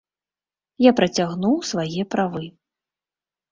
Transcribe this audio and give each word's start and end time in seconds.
Я 0.85 0.91
працягнуў 1.01 1.55
свае 1.73 2.03
правы. 2.17 2.45